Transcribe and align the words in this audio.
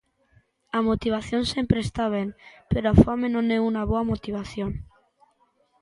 A 0.77 0.79
motivación 0.89 1.41
sempre 1.53 1.79
está 1.81 2.05
ben, 2.15 2.29
pero 2.71 2.85
a 2.89 2.99
fame 3.03 3.27
non 3.31 3.45
é 3.55 3.59
unha 3.69 3.83
boa 3.91 4.07
motivación. 4.11 4.71